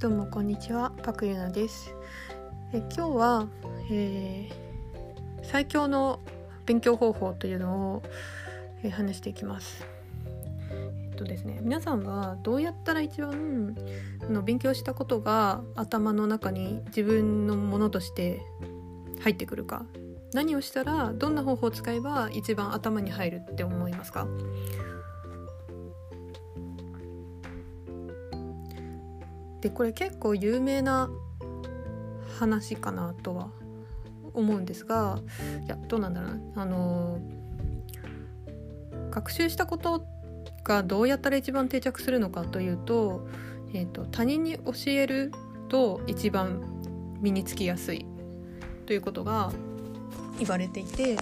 [0.00, 1.94] どうもこんにちはパクユナです。
[2.72, 3.48] え今日は、
[3.90, 4.50] えー、
[5.42, 6.20] 最強の
[6.64, 8.02] 勉強方法というのを、
[8.82, 9.84] えー、話していきます。
[10.70, 13.76] えっとですね皆さんはどうやったら一番
[14.30, 18.40] の勉強したことが頭の中に自分のものとして
[19.20, 19.84] 入ってくるか。
[20.32, 24.26] 何をしたらどんな方法を使えば一番頭に入るって思いますか？
[29.60, 31.10] でこれ結構有名な
[32.38, 33.50] 話かなとは
[34.32, 35.18] 思うんですが
[35.64, 36.62] いやどうなんだろうな。
[36.62, 37.20] あの
[39.10, 40.06] 学習したこと
[40.62, 43.26] がどうやったら一番定着するのかというと,、
[43.74, 45.32] えーと、他人に教える
[45.68, 46.62] と一番
[47.20, 48.06] 身につきやすい
[48.86, 49.52] ということが
[50.38, 51.16] 言われていて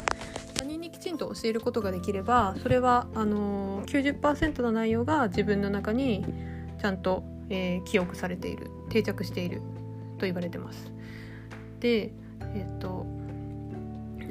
[0.54, 6.24] 他人にきちんと教えることができればそれはあの90%の内容が自分の中に
[6.80, 9.62] ちゃんとえー、記憶されている定着している
[10.18, 10.92] と言われてます。
[11.80, 12.12] で、
[12.54, 13.06] えーと、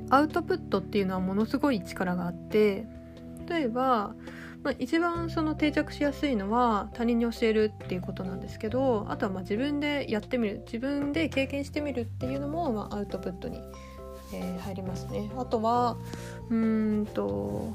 [0.10, 2.86] アウトプットっていうのはものすごい力があって
[3.50, 4.16] 例えば、
[4.64, 13.60] まあ、一番その定着しやすいのは他人に教えるっていうことなんですけどあとはまあ自分でやってみる自分で経験してみるっていうのも、まあ、アウトプットに、
[14.34, 15.30] えー、入りますね。
[15.38, 15.98] あとは
[16.50, 17.74] うんと、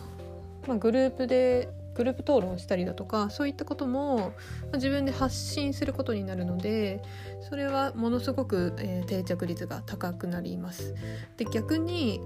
[0.67, 4.33] まあ、グループでグループ討論したりだとかそういったことも
[4.75, 7.03] 自分で発信することになるので
[7.49, 10.95] それはものすごく、えー、定着率が高くなります。
[11.37, 12.21] で逆に、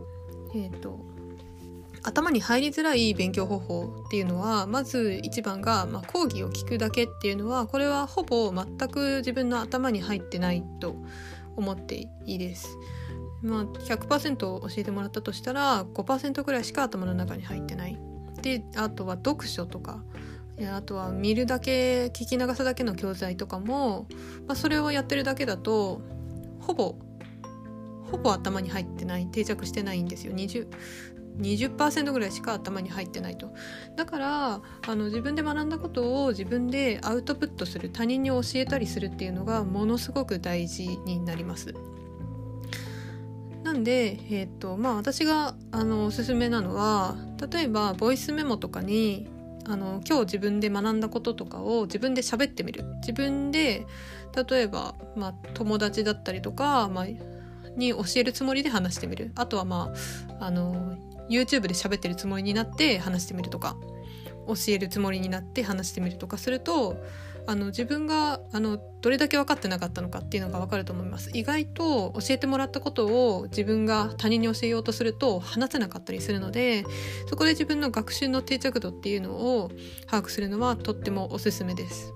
[0.55, 1.01] えーと、
[2.03, 10.95] 頭に入りづらい勉強方法っていうのはまず一番が、まあ、講義を聞くだけっていうのはこれはほぼ全く自分の頭に入ってないと
[11.57, 12.69] 思っていいです。
[13.43, 17.99] まあ、100%教えてもらったとしたら5%ぐらいしか頭の中に入ってない
[18.47, 20.05] であとは読書とか
[20.73, 24.07] あとは見るだけ聞き流すだけの教材とかも、
[24.47, 26.01] まあ、それをやってるだけだと
[26.61, 26.95] ほぼ
[28.11, 30.33] ほぼ頭に入ってない定着してないんですよ。
[30.33, 30.69] 20,
[31.41, 33.53] 20%ぐらいしか頭に入ってないと。
[33.97, 41.75] だからあの自分で学んだことを自分でアウトプットする他人に教えたりするっていうのがものすごく大事になります。
[43.77, 47.17] んで、えーとまあ、私があのおすすめなのは
[47.51, 49.29] 例えばボイスメモとかに
[49.69, 52.85] あの今日自分で学んだこととかを自分で喋ってみる。
[53.01, 53.87] 自分で
[54.49, 57.07] 例えば、まあ、友達だったりとか、まあ、
[57.77, 59.33] に教えるつもりで話してみる。
[59.35, 59.93] あとはま
[60.39, 60.97] ああの
[61.29, 63.77] YouTube で喋ってるつもりになって話してみるとか
[64.47, 66.97] 教えるつもりになって話してみるとかすると
[67.47, 76.85] あの自分があのどれだけ分かってなかったのかっていうのが分かると思います意外と教えてもらったことを自分が他人に教えようとすると話せなかったりするので
[77.29, 79.71] そこで自分の学習の定着度っていうのを
[80.07, 82.13] 把握するのはとってもおすすめです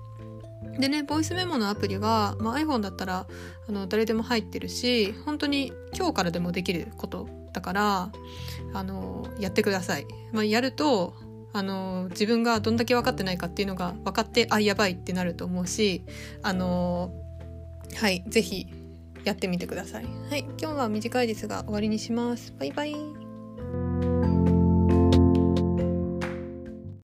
[0.79, 3.27] でね、ボイスメモのアプリは、まあ、iPhone だったら
[3.67, 8.11] あの誰でも入ってるし本当に今日からでもできることだから
[8.73, 10.07] あのやってください。
[10.31, 11.13] まあ、やると
[11.53, 16.03] あの自分がどんだけ分かってないかっていうのが分かってあやばいってなると思うし
[16.43, 17.11] あの
[17.95, 18.67] はい是非
[19.23, 20.05] やってみてください。
[20.29, 22.53] はい今日は短いですが終わりにします。
[22.57, 23.20] バイバイ